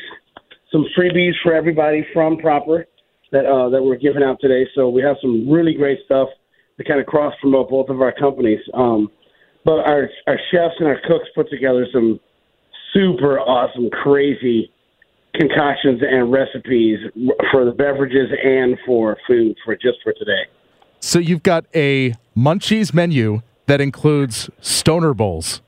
some 0.72 0.86
freebies 0.98 1.34
for 1.42 1.54
everybody 1.54 2.06
from 2.14 2.38
Proper 2.38 2.86
that 3.32 3.46
uh, 3.46 3.70
that 3.70 3.82
we're 3.82 3.98
giving 3.98 4.24
out 4.24 4.38
today. 4.40 4.68
So 4.76 4.90
we 4.90 5.02
have 5.02 5.18
some 5.22 5.50
really 5.50 5.74
great 5.74 6.00
stuff 6.06 6.30
to 6.78 6.84
kind 6.84 7.00
of 7.00 7.06
cross 7.06 7.34
promote 7.42 7.70
both 7.70 7.90
of 7.90 8.02
our 8.02 8.14
companies. 8.14 8.60
Um, 8.74 9.10
but 9.66 9.80
our 9.80 10.10
our 10.28 10.40
chefs 10.52 10.76
and 10.80 10.88
our 10.88 11.00
cooks 11.08 11.30
put 11.36 11.50
together 11.50 11.88
some 11.92 12.20
super 12.94 13.40
awesome, 13.40 13.90
crazy 13.90 14.72
concoctions 15.34 16.02
and 16.02 16.32
recipes 16.32 17.00
for 17.52 17.66
the 17.66 17.72
beverages 17.72 18.30
and 18.44 18.78
for 18.86 19.18
food 19.28 19.58
for 19.66 19.76
just 19.76 19.98
for 20.04 20.14
today. 20.14 20.44
So 21.00 21.20
you've 21.20 21.44
got 21.44 21.66
a 21.76 22.14
munchies 22.36 22.94
menu 22.94 23.42
that 23.66 23.82
includes 23.82 24.50
stoner 24.62 25.14
bowls. 25.14 25.62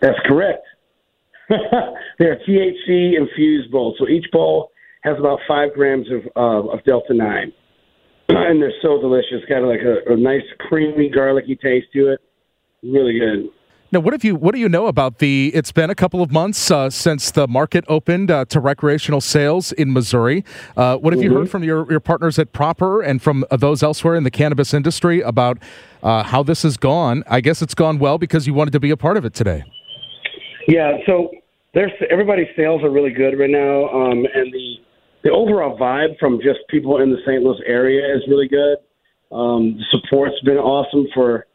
That's 0.00 0.18
correct. 0.26 0.66
They're 2.18 2.38
THC 2.48 3.16
infused 3.16 3.70
bowls. 3.70 3.96
So 3.98 4.08
each 4.08 4.26
bowl 4.32 4.70
has 5.02 5.16
about 5.18 5.38
five 5.46 5.72
grams 5.74 6.06
of 6.10 6.20
uh, 6.36 6.68
of 6.72 6.84
Delta 6.84 7.14
9. 7.14 7.52
and 8.28 8.60
they're 8.60 8.72
so 8.82 9.00
delicious. 9.00 9.44
Got 9.48 9.62
like 9.62 9.80
a, 9.80 10.12
a 10.12 10.16
nice 10.16 10.42
creamy, 10.68 11.08
garlicky 11.08 11.54
taste 11.56 11.86
to 11.92 12.12
it. 12.12 12.20
Really 12.82 13.18
good. 13.18 13.50
Now, 13.92 14.00
what 14.00 14.12
have 14.12 14.24
you 14.24 14.34
what 14.34 14.52
do 14.52 14.60
you 14.60 14.68
know 14.68 14.86
about 14.86 15.18
the? 15.18 15.52
It's 15.54 15.70
been 15.70 15.90
a 15.90 15.94
couple 15.94 16.20
of 16.20 16.32
months 16.32 16.70
uh, 16.70 16.90
since 16.90 17.30
the 17.30 17.46
market 17.46 17.84
opened 17.86 18.30
uh, 18.32 18.44
to 18.46 18.58
recreational 18.58 19.20
sales 19.20 19.70
in 19.72 19.92
Missouri. 19.92 20.44
Uh, 20.76 20.96
what 20.96 21.12
have 21.12 21.22
mm-hmm. 21.22 21.32
you 21.32 21.38
heard 21.38 21.50
from 21.50 21.62
your, 21.62 21.88
your 21.88 22.00
partners 22.00 22.38
at 22.38 22.52
Proper 22.52 23.00
and 23.00 23.22
from 23.22 23.44
those 23.50 23.84
elsewhere 23.84 24.16
in 24.16 24.24
the 24.24 24.30
cannabis 24.30 24.74
industry 24.74 25.20
about 25.20 25.58
uh, 26.02 26.24
how 26.24 26.42
this 26.42 26.62
has 26.62 26.76
gone? 26.76 27.22
I 27.28 27.40
guess 27.40 27.62
it's 27.62 27.74
gone 27.74 28.00
well 28.00 28.18
because 28.18 28.46
you 28.46 28.54
wanted 28.54 28.72
to 28.72 28.80
be 28.80 28.90
a 28.90 28.96
part 28.96 29.16
of 29.16 29.24
it 29.24 29.34
today. 29.34 29.62
Yeah, 30.66 30.96
so 31.06 31.30
there's 31.72 31.92
everybody's 32.10 32.48
sales 32.56 32.82
are 32.82 32.90
really 32.90 33.12
good 33.12 33.38
right 33.38 33.50
now, 33.50 33.88
um, 33.90 34.26
and 34.34 34.52
the 34.52 34.76
the 35.22 35.30
overall 35.30 35.78
vibe 35.78 36.18
from 36.18 36.38
just 36.38 36.58
people 36.70 37.00
in 37.00 37.10
the 37.10 37.18
St. 37.24 37.42
Louis 37.42 37.60
area 37.66 38.16
is 38.16 38.22
really 38.28 38.48
good. 38.48 38.78
Um, 39.30 39.76
the 39.78 39.84
support's 39.90 40.40
been 40.44 40.56
awesome 40.56 41.06
for 41.14 41.46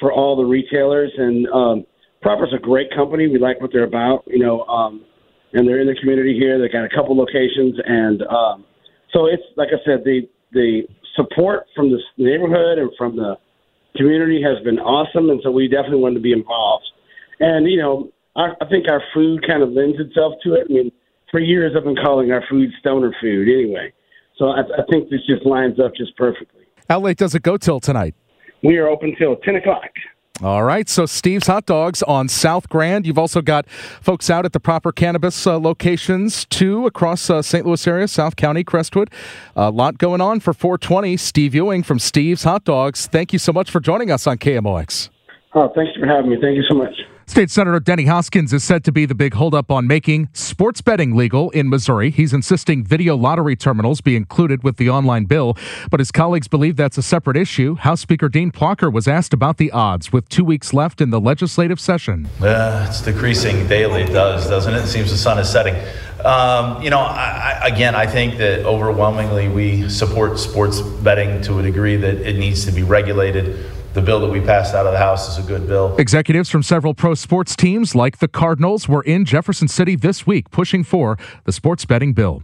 for 0.00 0.12
all 0.12 0.36
the 0.36 0.44
retailers, 0.44 1.12
and 1.16 1.46
um, 1.48 1.86
Proper's 2.22 2.52
a 2.54 2.58
great 2.58 2.88
company. 2.94 3.28
We 3.28 3.38
like 3.38 3.60
what 3.60 3.70
they're 3.72 3.84
about, 3.84 4.24
you 4.26 4.38
know, 4.38 4.62
um, 4.64 5.04
and 5.52 5.68
they're 5.68 5.80
in 5.80 5.86
the 5.86 5.96
community 6.00 6.36
here. 6.38 6.58
They've 6.58 6.72
got 6.72 6.84
a 6.84 6.88
couple 6.88 7.16
locations, 7.16 7.76
and 7.84 8.22
um, 8.22 8.64
so 9.12 9.26
it's 9.26 9.42
like 9.56 9.68
I 9.68 9.78
said, 9.84 10.04
the 10.04 10.22
the 10.52 10.82
support 11.16 11.66
from 11.74 11.90
the 11.90 11.98
neighborhood 12.16 12.78
and 12.78 12.90
from 12.96 13.16
the 13.16 13.36
community 13.96 14.42
has 14.42 14.62
been 14.64 14.78
awesome, 14.78 15.30
and 15.30 15.40
so 15.42 15.50
we 15.50 15.68
definitely 15.68 16.00
wanted 16.00 16.16
to 16.16 16.20
be 16.20 16.32
involved. 16.32 16.84
And 17.40 17.70
you 17.70 17.78
know, 17.78 18.10
I, 18.36 18.52
I 18.60 18.66
think 18.68 18.86
our 18.90 19.02
food 19.12 19.46
kind 19.46 19.62
of 19.62 19.70
lends 19.70 19.98
itself 20.00 20.34
to 20.44 20.54
it. 20.54 20.66
I 20.68 20.72
mean, 20.72 20.92
for 21.30 21.40
years 21.40 21.72
I've 21.76 21.84
been 21.84 21.96
calling 21.96 22.32
our 22.32 22.42
food 22.48 22.70
stoner 22.80 23.14
food 23.20 23.48
anyway. 23.48 23.92
So 24.38 24.46
I, 24.46 24.60
I 24.60 24.82
think 24.90 25.10
this 25.10 25.20
just 25.28 25.46
lines 25.46 25.78
up 25.78 25.94
just 25.96 26.16
perfectly. 26.16 26.62
How 26.88 27.00
late 27.00 27.16
does 27.16 27.34
it 27.34 27.42
go 27.42 27.56
till 27.56 27.80
tonight? 27.80 28.14
We 28.64 28.78
are 28.78 28.88
open 28.88 29.14
till 29.18 29.36
10 29.36 29.56
o'clock. 29.56 29.90
All 30.42 30.64
right, 30.64 30.88
so 30.88 31.06
Steve's 31.06 31.46
Hot 31.46 31.64
Dogs 31.64 32.02
on 32.02 32.28
South 32.28 32.68
Grand. 32.68 33.06
You've 33.06 33.18
also 33.18 33.40
got 33.40 33.68
folks 33.68 34.28
out 34.28 34.44
at 34.44 34.52
the 34.52 34.58
proper 34.58 34.90
cannabis 34.90 35.46
uh, 35.46 35.60
locations 35.60 36.44
too 36.46 36.86
across 36.86 37.30
uh, 37.30 37.40
St. 37.40 37.64
Louis 37.64 37.86
area, 37.86 38.08
South 38.08 38.34
County, 38.34 38.64
Crestwood. 38.64 39.10
A 39.54 39.70
lot 39.70 39.98
going 39.98 40.20
on 40.20 40.40
for 40.40 40.52
420. 40.52 41.16
Steve 41.18 41.54
Ewing 41.54 41.84
from 41.84 42.00
Steve's 42.00 42.42
Hot 42.42 42.64
Dogs. 42.64 43.06
Thank 43.06 43.32
you 43.32 43.38
so 43.38 43.52
much 43.52 43.70
for 43.70 43.78
joining 43.78 44.10
us 44.10 44.26
on 44.26 44.38
KMOX. 44.38 45.08
Oh, 45.54 45.70
thanks 45.76 45.92
for 45.96 46.06
having 46.06 46.30
me. 46.30 46.36
Thank 46.40 46.56
you 46.56 46.64
so 46.68 46.74
much. 46.74 46.94
State 47.26 47.50
Senator 47.50 47.80
Denny 47.80 48.04
Hoskins 48.04 48.52
is 48.52 48.62
said 48.62 48.84
to 48.84 48.92
be 48.92 49.06
the 49.06 49.14
big 49.14 49.34
holdup 49.34 49.70
on 49.70 49.86
making 49.86 50.28
sports 50.34 50.82
betting 50.82 51.16
legal 51.16 51.50
in 51.50 51.70
Missouri. 51.70 52.10
He's 52.10 52.34
insisting 52.34 52.84
video 52.84 53.16
lottery 53.16 53.56
terminals 53.56 54.02
be 54.02 54.14
included 54.14 54.62
with 54.62 54.76
the 54.76 54.90
online 54.90 55.24
bill, 55.24 55.56
but 55.90 56.00
his 56.00 56.12
colleagues 56.12 56.48
believe 56.48 56.76
that's 56.76 56.98
a 56.98 57.02
separate 57.02 57.38
issue. 57.38 57.76
House 57.76 58.02
Speaker 58.02 58.28
Dean 58.28 58.52
Plocher 58.52 58.92
was 58.92 59.08
asked 59.08 59.32
about 59.32 59.56
the 59.56 59.70
odds 59.70 60.12
with 60.12 60.28
two 60.28 60.44
weeks 60.44 60.74
left 60.74 61.00
in 61.00 61.08
the 61.08 61.18
legislative 61.18 61.80
session. 61.80 62.28
Uh, 62.42 62.86
it's 62.88 63.00
decreasing 63.00 63.66
daily, 63.68 64.02
it 64.02 64.12
does, 64.12 64.46
doesn't 64.46 64.74
it? 64.74 64.84
It 64.84 64.88
seems 64.88 65.10
the 65.10 65.16
sun 65.16 65.38
is 65.38 65.48
setting. 65.48 65.74
Um, 66.24 66.82
you 66.82 66.90
know, 66.90 67.00
I, 67.00 67.58
I, 67.62 67.68
again, 67.68 67.94
I 67.94 68.06
think 68.06 68.36
that 68.36 68.66
overwhelmingly 68.66 69.48
we 69.48 69.88
support 69.88 70.38
sports 70.38 70.80
betting 70.82 71.42
to 71.42 71.58
a 71.58 71.62
degree 71.62 71.96
that 71.96 72.16
it 72.16 72.38
needs 72.38 72.66
to 72.66 72.72
be 72.72 72.82
regulated. 72.82 73.70
The 73.94 74.02
bill 74.02 74.20
that 74.20 74.28
we 74.28 74.40
passed 74.40 74.74
out 74.74 74.86
of 74.86 74.92
the 74.92 74.98
House 74.98 75.28
is 75.28 75.44
a 75.44 75.46
good 75.46 75.66
bill. 75.66 75.96
Executives 75.96 76.50
from 76.50 76.62
several 76.62 76.94
pro 76.94 77.14
sports 77.14 77.54
teams, 77.54 77.94
like 77.94 78.18
the 78.18 78.28
Cardinals, 78.28 78.88
were 78.88 79.02
in 79.02 79.24
Jefferson 79.24 79.68
City 79.68 79.96
this 79.96 80.26
week 80.26 80.50
pushing 80.50 80.82
for 80.82 81.16
the 81.44 81.52
sports 81.52 81.84
betting 81.84 82.12
bill. 82.12 82.42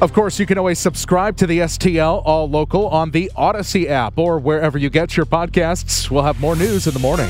Of 0.00 0.12
course, 0.12 0.38
you 0.38 0.46
can 0.46 0.58
always 0.58 0.78
subscribe 0.78 1.36
to 1.38 1.46
the 1.46 1.60
STL 1.60 2.22
All 2.24 2.48
Local 2.48 2.86
on 2.88 3.10
the 3.10 3.30
Odyssey 3.34 3.88
app 3.88 4.16
or 4.18 4.38
wherever 4.38 4.78
you 4.78 4.90
get 4.90 5.16
your 5.16 5.26
podcasts. 5.26 6.10
We'll 6.10 6.22
have 6.22 6.40
more 6.40 6.54
news 6.54 6.86
in 6.86 6.94
the 6.94 7.00
morning. 7.00 7.28